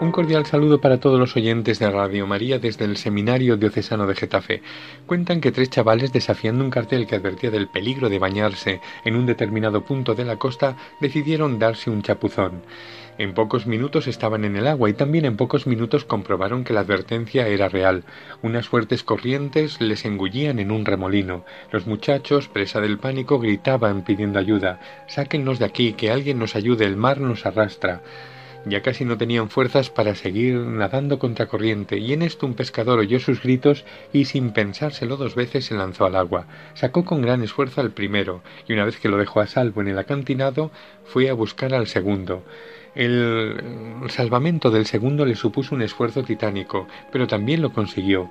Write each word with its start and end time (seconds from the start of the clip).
Un 0.00 0.12
cordial 0.12 0.46
saludo 0.46 0.80
para 0.80 0.98
todos 0.98 1.20
los 1.20 1.36
oyentes 1.36 1.78
de 1.78 1.90
Radio 1.90 2.26
María 2.26 2.58
desde 2.58 2.86
el 2.86 2.96
Seminario 2.96 3.58
Diocesano 3.58 4.06
de 4.06 4.14
Getafe. 4.14 4.62
Cuentan 5.04 5.42
que 5.42 5.52
tres 5.52 5.68
chavales, 5.68 6.10
desafiando 6.10 6.64
un 6.64 6.70
cartel 6.70 7.06
que 7.06 7.16
advertía 7.16 7.50
del 7.50 7.68
peligro 7.68 8.08
de 8.08 8.18
bañarse 8.18 8.80
en 9.04 9.14
un 9.14 9.26
determinado 9.26 9.84
punto 9.84 10.14
de 10.14 10.24
la 10.24 10.36
costa, 10.36 10.74
decidieron 11.02 11.58
darse 11.58 11.90
un 11.90 12.00
chapuzón. 12.00 12.62
En 13.18 13.34
pocos 13.34 13.66
minutos 13.66 14.06
estaban 14.06 14.46
en 14.46 14.56
el 14.56 14.68
agua 14.68 14.88
y 14.88 14.94
también 14.94 15.26
en 15.26 15.36
pocos 15.36 15.66
minutos 15.66 16.06
comprobaron 16.06 16.64
que 16.64 16.72
la 16.72 16.80
advertencia 16.80 17.46
era 17.46 17.68
real. 17.68 18.04
Unas 18.40 18.68
fuertes 18.68 19.04
corrientes 19.04 19.82
les 19.82 20.06
engullían 20.06 20.60
en 20.60 20.70
un 20.70 20.86
remolino. 20.86 21.44
Los 21.70 21.86
muchachos, 21.86 22.48
presa 22.48 22.80
del 22.80 22.98
pánico, 22.98 23.38
gritaban 23.38 24.02
pidiendo 24.04 24.38
ayuda. 24.38 24.80
Sáquennos 25.08 25.58
de 25.58 25.66
aquí, 25.66 25.92
que 25.92 26.10
alguien 26.10 26.38
nos 26.38 26.56
ayude, 26.56 26.86
el 26.86 26.96
mar 26.96 27.20
nos 27.20 27.44
arrastra. 27.44 28.00
Ya 28.66 28.82
casi 28.82 29.06
no 29.06 29.16
tenían 29.16 29.48
fuerzas 29.48 29.88
para 29.88 30.14
seguir 30.14 30.54
nadando 30.54 31.18
contra 31.18 31.46
corriente, 31.46 31.96
y 31.96 32.12
en 32.12 32.20
esto 32.20 32.46
un 32.46 32.54
pescador 32.54 32.98
oyó 32.98 33.18
sus 33.18 33.42
gritos 33.42 33.86
y 34.12 34.26
sin 34.26 34.52
pensárselo 34.52 35.16
dos 35.16 35.34
veces 35.34 35.64
se 35.64 35.74
lanzó 35.74 36.04
al 36.04 36.14
agua. 36.14 36.46
Sacó 36.74 37.06
con 37.06 37.22
gran 37.22 37.42
esfuerzo 37.42 37.80
al 37.80 37.92
primero, 37.92 38.42
y 38.68 38.74
una 38.74 38.84
vez 38.84 38.98
que 38.98 39.08
lo 39.08 39.16
dejó 39.16 39.40
a 39.40 39.46
salvo 39.46 39.80
en 39.80 39.88
el 39.88 39.98
acantinado, 39.98 40.70
fue 41.04 41.30
a 41.30 41.34
buscar 41.34 41.72
al 41.72 41.86
segundo. 41.86 42.42
El 42.94 43.56
salvamento 44.08 44.70
del 44.70 44.84
segundo 44.84 45.24
le 45.24 45.36
supuso 45.36 45.74
un 45.74 45.82
esfuerzo 45.82 46.22
titánico, 46.22 46.86
pero 47.10 47.26
también 47.26 47.62
lo 47.62 47.72
consiguió. 47.72 48.30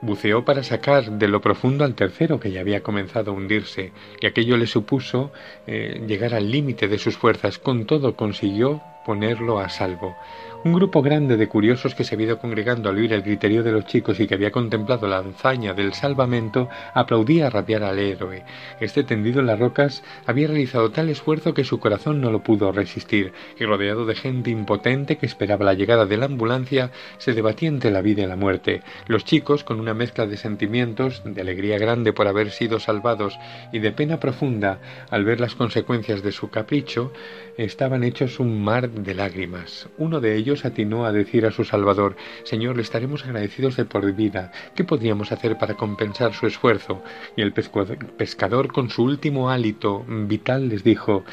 Buceó 0.00 0.44
para 0.44 0.62
sacar 0.62 1.10
de 1.18 1.26
lo 1.26 1.40
profundo 1.40 1.84
al 1.84 1.96
tercero 1.96 2.38
que 2.38 2.52
ya 2.52 2.60
había 2.60 2.84
comenzado 2.84 3.32
a 3.32 3.34
hundirse, 3.34 3.90
y 4.20 4.26
aquello 4.26 4.56
le 4.56 4.68
supuso 4.68 5.32
eh, 5.66 6.00
llegar 6.06 6.34
al 6.34 6.48
límite 6.48 6.86
de 6.86 6.98
sus 6.98 7.16
fuerzas. 7.16 7.58
Con 7.58 7.86
todo 7.86 8.14
consiguió 8.14 8.80
ponerlo 9.08 9.58
a 9.58 9.70
salvo. 9.70 10.16
Un 10.64 10.72
grupo 10.72 11.02
grande 11.02 11.36
de 11.36 11.46
curiosos 11.46 11.94
que 11.94 12.02
se 12.02 12.16
había 12.16 12.26
ido 12.26 12.40
congregando 12.40 12.88
al 12.88 12.96
oír 12.96 13.12
el 13.12 13.22
griterío 13.22 13.62
de 13.62 13.70
los 13.70 13.86
chicos 13.86 14.18
y 14.18 14.26
que 14.26 14.34
había 14.34 14.50
contemplado 14.50 15.06
la 15.06 15.18
hazaña 15.18 15.72
del 15.72 15.94
salvamento 15.94 16.68
aplaudía 16.94 17.46
a 17.46 17.50
rabiar 17.50 17.84
al 17.84 18.00
héroe. 18.00 18.42
Este 18.80 19.04
tendido 19.04 19.38
en 19.38 19.46
las 19.46 19.60
rocas 19.60 20.02
había 20.26 20.48
realizado 20.48 20.90
tal 20.90 21.10
esfuerzo 21.10 21.54
que 21.54 21.62
su 21.62 21.78
corazón 21.78 22.20
no 22.20 22.32
lo 22.32 22.42
pudo 22.42 22.72
resistir, 22.72 23.32
y 23.56 23.66
rodeado 23.66 24.04
de 24.04 24.16
gente 24.16 24.50
impotente 24.50 25.16
que 25.16 25.26
esperaba 25.26 25.64
la 25.64 25.74
llegada 25.74 26.06
de 26.06 26.16
la 26.16 26.26
ambulancia, 26.26 26.90
se 27.18 27.34
debatía 27.34 27.68
entre 27.68 27.92
la 27.92 28.02
vida 28.02 28.24
y 28.24 28.26
la 28.26 28.34
muerte. 28.34 28.82
Los 29.06 29.24
chicos, 29.24 29.62
con 29.62 29.78
una 29.78 29.94
mezcla 29.94 30.26
de 30.26 30.36
sentimientos, 30.36 31.22
de 31.24 31.40
alegría 31.40 31.78
grande 31.78 32.12
por 32.12 32.26
haber 32.26 32.50
sido 32.50 32.80
salvados 32.80 33.38
y 33.72 33.78
de 33.78 33.92
pena 33.92 34.18
profunda 34.18 34.80
al 35.08 35.24
ver 35.24 35.38
las 35.38 35.54
consecuencias 35.54 36.24
de 36.24 36.32
su 36.32 36.50
capricho, 36.50 37.12
estaban 37.56 38.02
hechos 38.02 38.40
un 38.40 38.60
mar 38.60 38.90
de 38.90 39.14
lágrimas. 39.14 39.88
Uno 39.98 40.20
de 40.20 40.34
ellos 40.34 40.47
atinó 40.64 41.04
a 41.04 41.12
decir 41.12 41.46
a 41.46 41.50
su 41.50 41.64
Salvador 41.64 42.16
Señor, 42.44 42.76
le 42.76 42.82
estaremos 42.82 43.24
agradecidos 43.24 43.76
de 43.76 43.84
por 43.84 44.12
vida. 44.12 44.52
¿Qué 44.74 44.84
podríamos 44.84 45.32
hacer 45.32 45.58
para 45.58 45.74
compensar 45.74 46.34
su 46.34 46.46
esfuerzo? 46.46 47.02
Y 47.36 47.42
el 47.42 47.52
pescador, 47.52 48.72
con 48.72 48.90
su 48.90 49.02
último 49.02 49.50
hálito 49.50 50.04
vital, 50.08 50.68
les 50.68 50.84
dijo 50.84 51.24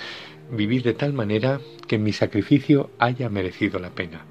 Vivid 0.51 0.83
de 0.83 0.93
tal 0.93 1.13
manera 1.13 1.59
que 1.87 1.97
mi 1.97 2.13
sacrificio 2.13 2.91
haya 2.99 3.29
merecido 3.29 3.79
la 3.79 3.91
pena. 3.91 4.25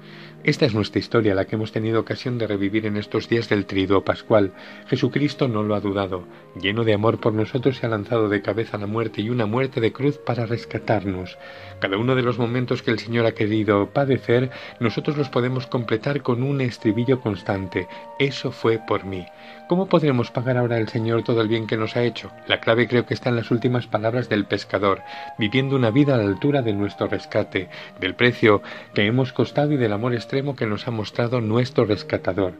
Esta 0.45 0.67
es 0.67 0.75
nuestra 0.75 0.99
historia, 0.99 1.33
la 1.33 1.45
que 1.45 1.55
hemos 1.55 1.71
tenido 1.71 1.99
ocasión 1.99 2.37
de 2.37 2.45
revivir 2.45 2.85
en 2.85 2.97
estos 2.97 3.27
días 3.27 3.49
del 3.49 3.65
triduo 3.65 4.05
pascual. 4.05 4.53
Jesucristo 4.85 5.47
no 5.47 5.63
lo 5.63 5.73
ha 5.73 5.79
dudado. 5.79 6.27
Lleno 6.61 6.83
de 6.83 6.93
amor 6.93 7.19
por 7.19 7.33
nosotros 7.33 7.77
se 7.77 7.87
ha 7.87 7.89
lanzado 7.89 8.29
de 8.29 8.43
cabeza 8.43 8.77
a 8.77 8.79
la 8.79 8.85
muerte 8.85 9.23
y 9.23 9.31
una 9.31 9.47
muerte 9.47 9.81
de 9.81 9.91
cruz 9.91 10.19
para 10.19 10.45
rescatarnos. 10.45 11.39
Cada 11.79 11.97
uno 11.97 12.13
de 12.13 12.21
los 12.21 12.37
momentos 12.37 12.83
que 12.83 12.91
el 12.91 12.99
Señor 12.99 13.25
ha 13.25 13.31
querido 13.31 13.89
padecer, 13.89 14.51
nosotros 14.79 15.17
los 15.17 15.29
podemos 15.29 15.65
completar 15.65 16.21
con 16.21 16.43
un 16.43 16.61
estribillo 16.61 17.21
constante. 17.21 17.87
Eso 18.19 18.51
fue 18.51 18.77
por 18.77 19.03
mí. 19.03 19.25
¿Cómo 19.67 19.87
podremos 19.87 20.29
pagar 20.29 20.57
ahora 20.57 20.75
al 20.75 20.89
Señor 20.89 21.23
todo 21.23 21.41
el 21.41 21.47
bien 21.47 21.65
que 21.65 21.75
nos 21.75 21.95
ha 21.95 22.03
hecho? 22.03 22.29
La 22.47 22.59
clave 22.59 22.87
creo 22.87 23.07
que 23.07 23.15
está 23.15 23.29
en 23.29 23.35
las 23.35 23.49
últimas 23.49 23.87
palabras 23.87 24.29
del 24.29 24.45
pescador, 24.45 25.01
viviendo 25.39 25.75
una 25.75 25.89
vida 25.89 26.13
a 26.13 26.17
la 26.17 26.25
altura 26.25 26.61
de 26.61 26.73
nuestro 26.73 27.07
rescate, 27.07 27.67
del 27.99 28.13
precio 28.13 28.61
que 28.93 29.07
hemos 29.07 29.33
costado 29.33 29.71
y 29.71 29.77
del 29.77 29.93
amor 29.93 30.13
que 30.55 30.65
nos 30.65 30.87
ha 30.87 30.91
mostrado 30.91 31.39
nuestro 31.39 31.85
rescatador. 31.85 32.53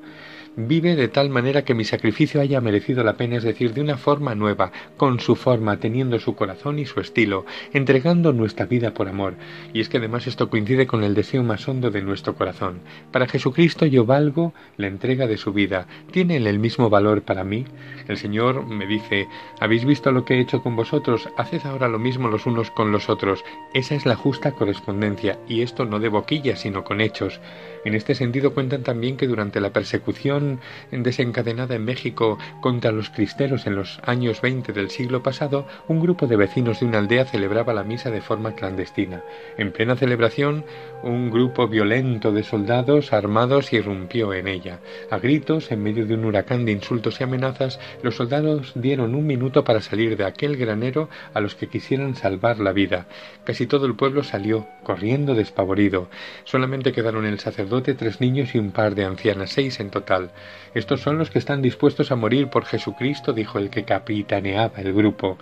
Vive 0.57 0.95
de 0.95 1.09
tal 1.09 1.29
manera 1.29 1.65
que 1.65 1.73
mi 1.73 1.83
sacrificio 1.83 2.39
haya 2.39 2.61
merecido 2.61 3.03
la 3.03 3.17
pena, 3.17 3.35
es 3.35 3.43
decir, 3.43 3.73
de 3.73 3.81
una 3.81 3.97
forma 3.97 4.35
nueva, 4.35 4.71
con 4.95 5.19
su 5.19 5.35
forma, 5.35 5.81
teniendo 5.81 6.17
su 6.17 6.33
corazón 6.33 6.79
y 6.79 6.85
su 6.85 7.01
estilo, 7.01 7.45
entregando 7.73 8.31
nuestra 8.31 8.65
vida 8.65 8.93
por 8.93 9.09
amor. 9.09 9.33
Y 9.73 9.81
es 9.81 9.89
que 9.89 9.97
además 9.97 10.27
esto 10.27 10.49
coincide 10.49 10.87
con 10.87 11.03
el 11.03 11.13
deseo 11.13 11.43
más 11.43 11.67
hondo 11.67 11.91
de 11.91 12.01
nuestro 12.01 12.35
corazón. 12.35 12.79
Para 13.11 13.27
Jesucristo 13.27 13.85
yo 13.85 14.05
valgo 14.05 14.53
la 14.77 14.87
entrega 14.87 15.27
de 15.27 15.35
su 15.35 15.51
vida. 15.51 15.87
¿Tiene 16.11 16.37
el 16.37 16.59
mismo 16.59 16.89
valor 16.89 17.23
para 17.23 17.43
mí? 17.43 17.65
El 18.07 18.15
Señor 18.15 18.65
me 18.65 18.87
dice, 18.87 19.27
¿habéis 19.59 19.83
visto 19.83 20.13
lo 20.13 20.23
que 20.23 20.35
he 20.35 20.39
hecho 20.39 20.61
con 20.61 20.77
vosotros? 20.77 21.27
Haced 21.35 21.65
ahora 21.65 21.89
lo 21.89 21.99
mismo 21.99 22.29
los 22.29 22.45
unos 22.45 22.71
con 22.71 22.93
los 22.93 23.09
otros. 23.09 23.43
Esa 23.73 23.95
es 23.95 24.05
la 24.05 24.15
justa 24.15 24.53
correspondencia, 24.53 25.37
y 25.49 25.63
esto 25.63 25.83
no 25.83 25.99
de 25.99 26.07
boquilla, 26.07 26.55
sino 26.55 26.85
con 26.85 27.01
hechos. 27.01 27.41
En 27.83 27.93
este 27.93 28.15
sentido 28.15 28.53
cuentan 28.53 28.83
también 28.83 29.17
que 29.17 29.27
durante 29.27 29.59
la 29.59 29.71
persecución 29.71 30.44
desencadenada 30.91 31.75
en 31.75 31.85
México 31.85 32.37
contra 32.61 32.91
los 32.91 33.09
cristeros 33.09 33.67
en 33.67 33.75
los 33.75 33.99
años 34.03 34.41
20 34.41 34.73
del 34.73 34.89
siglo 34.89 35.23
pasado, 35.23 35.67
un 35.87 35.99
grupo 35.99 36.27
de 36.27 36.35
vecinos 36.35 36.79
de 36.79 36.85
una 36.85 36.99
aldea 36.99 37.25
celebraba 37.25 37.73
la 37.73 37.83
misa 37.83 38.11
de 38.11 38.21
forma 38.21 38.53
clandestina. 38.53 39.23
En 39.57 39.71
plena 39.71 39.95
celebración, 39.95 40.65
un 41.03 41.29
grupo 41.29 41.67
violento 41.67 42.31
de 42.31 42.43
soldados 42.43 43.13
armados 43.13 43.73
irrumpió 43.73 44.33
en 44.33 44.47
ella. 44.47 44.79
A 45.11 45.19
gritos, 45.19 45.71
en 45.71 45.83
medio 45.83 46.05
de 46.05 46.15
un 46.15 46.25
huracán 46.25 46.65
de 46.65 46.71
insultos 46.71 47.19
y 47.19 47.23
amenazas, 47.23 47.79
los 48.01 48.15
soldados 48.15 48.73
dieron 48.75 49.15
un 49.15 49.25
minuto 49.25 49.63
para 49.63 49.81
salir 49.81 50.17
de 50.17 50.25
aquel 50.25 50.57
granero 50.57 51.09
a 51.33 51.41
los 51.41 51.55
que 51.55 51.67
quisieran 51.67 52.15
salvar 52.15 52.59
la 52.59 52.71
vida. 52.71 53.07
Casi 53.43 53.67
todo 53.67 53.85
el 53.85 53.95
pueblo 53.95 54.23
salió, 54.23 54.67
corriendo 54.83 55.35
despavorido. 55.35 56.09
Solamente 56.43 56.91
quedaron 56.91 57.25
el 57.25 57.39
sacerdote 57.39 57.93
tres 57.93 58.21
niños 58.21 58.55
y 58.55 58.59
un 58.59 58.71
par 58.71 58.95
de 58.95 59.05
ancianas, 59.05 59.51
seis 59.51 59.79
en 59.79 59.89
total. 59.89 60.31
Estos 60.73 61.01
son 61.01 61.17
los 61.17 61.29
que 61.29 61.39
están 61.39 61.61
dispuestos 61.61 62.11
a 62.11 62.15
morir 62.15 62.47
por 62.49 62.65
Jesucristo, 62.65 63.33
dijo 63.33 63.59
el 63.59 63.69
que 63.69 63.85
capitaneaba 63.85 64.79
el 64.79 64.93
grupo. 64.93 65.37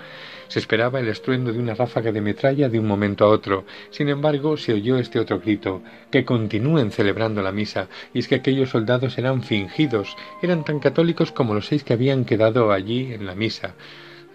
Se 0.47 0.59
esperaba 0.59 0.99
el 0.99 1.07
estruendo 1.07 1.51
de 1.51 1.59
una 1.59 1.73
ráfaga 1.73 2.11
de 2.11 2.21
metralla 2.21 2.69
de 2.69 2.79
un 2.79 2.87
momento 2.87 3.25
a 3.25 3.29
otro. 3.29 3.65
Sin 3.89 4.09
embargo, 4.09 4.57
se 4.57 4.73
oyó 4.73 4.97
este 4.97 5.19
otro 5.19 5.39
grito, 5.39 5.81
que 6.11 6.25
continúen 6.25 6.91
celebrando 6.91 7.41
la 7.41 7.51
misa, 7.51 7.87
y 8.13 8.19
es 8.19 8.27
que 8.27 8.35
aquellos 8.35 8.69
soldados 8.69 9.17
eran 9.17 9.43
fingidos, 9.43 10.15
eran 10.41 10.63
tan 10.63 10.79
católicos 10.79 11.31
como 11.31 11.53
los 11.53 11.67
seis 11.67 11.83
que 11.83 11.93
habían 11.93 12.25
quedado 12.25 12.71
allí 12.71 13.13
en 13.13 13.25
la 13.25 13.35
misa 13.35 13.75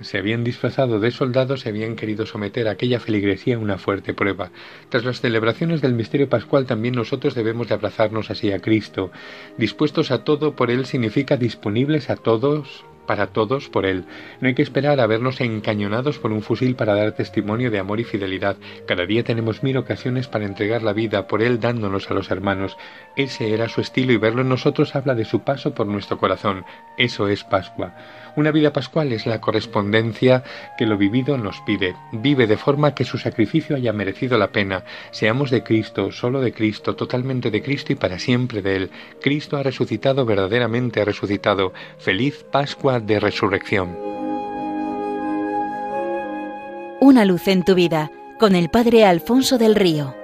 se 0.00 0.18
habían 0.18 0.44
disfrazado 0.44 1.00
de 1.00 1.10
soldados 1.10 1.64
y 1.64 1.68
habían 1.68 1.96
querido 1.96 2.26
someter 2.26 2.68
a 2.68 2.72
aquella 2.72 3.00
feligresía 3.00 3.58
una 3.58 3.78
fuerte 3.78 4.14
prueba. 4.14 4.50
Tras 4.88 5.04
las 5.04 5.20
celebraciones 5.20 5.80
del 5.80 5.94
misterio 5.94 6.28
pascual 6.28 6.66
también 6.66 6.94
nosotros 6.94 7.34
debemos 7.34 7.68
de 7.68 7.74
abrazarnos 7.74 8.30
así 8.30 8.52
a 8.52 8.60
Cristo. 8.60 9.10
Dispuestos 9.56 10.10
a 10.10 10.24
todo 10.24 10.54
por 10.54 10.70
Él 10.70 10.86
significa 10.86 11.36
disponibles 11.36 12.10
a 12.10 12.16
todos 12.16 12.84
para 13.08 13.28
todos 13.28 13.68
por 13.68 13.86
Él. 13.86 14.04
No 14.40 14.46
hay 14.46 14.54
que 14.54 14.62
esperar 14.62 15.00
a 15.00 15.06
vernos 15.08 15.40
encañonados 15.40 16.20
por 16.20 16.30
un 16.30 16.42
fusil 16.42 16.76
para 16.76 16.94
dar 16.94 17.12
testimonio 17.12 17.72
de 17.72 17.80
amor 17.80 17.98
y 17.98 18.04
fidelidad. 18.04 18.56
Cada 18.86 19.06
día 19.06 19.24
tenemos 19.24 19.64
mil 19.64 19.78
ocasiones 19.78 20.28
para 20.28 20.44
entregar 20.44 20.82
la 20.84 20.92
vida 20.92 21.26
por 21.26 21.42
Él 21.42 21.58
dándonos 21.58 22.08
a 22.10 22.14
los 22.14 22.30
hermanos. 22.30 22.76
Ese 23.16 23.52
era 23.52 23.68
su 23.68 23.80
estilo 23.80 24.12
y 24.12 24.18
verlo 24.18 24.42
en 24.42 24.50
nosotros 24.50 24.94
habla 24.94 25.16
de 25.16 25.24
su 25.24 25.40
paso 25.40 25.74
por 25.74 25.88
nuestro 25.88 26.18
corazón. 26.18 26.64
Eso 26.96 27.26
es 27.26 27.42
Pascua. 27.42 27.94
Una 28.36 28.52
vida 28.52 28.72
pascual 28.72 29.12
es 29.12 29.26
la 29.26 29.40
correspondencia 29.40 30.44
que 30.76 30.86
lo 30.86 30.96
vivido 30.96 31.36
nos 31.38 31.60
pide. 31.62 31.96
Vive 32.12 32.46
de 32.46 32.56
forma 32.56 32.94
que 32.94 33.04
su 33.04 33.18
sacrificio 33.18 33.74
haya 33.74 33.92
merecido 33.92 34.38
la 34.38 34.52
pena. 34.52 34.84
Seamos 35.10 35.50
de 35.50 35.64
Cristo, 35.64 36.12
solo 36.12 36.40
de 36.40 36.52
Cristo, 36.52 36.94
totalmente 36.94 37.50
de 37.50 37.62
Cristo 37.62 37.92
y 37.92 37.96
para 37.96 38.20
siempre 38.20 38.62
de 38.62 38.76
Él. 38.76 38.90
Cristo 39.20 39.56
ha 39.56 39.64
resucitado, 39.64 40.24
verdaderamente 40.24 41.00
ha 41.00 41.04
resucitado. 41.04 41.72
Feliz 41.98 42.44
Pascua 42.52 42.97
de 43.00 43.20
Resurrección. 43.20 43.96
Una 47.00 47.24
luz 47.24 47.48
en 47.48 47.62
tu 47.62 47.74
vida 47.74 48.10
con 48.38 48.54
el 48.54 48.68
Padre 48.68 49.04
Alfonso 49.04 49.58
del 49.58 49.74
Río. 49.74 50.17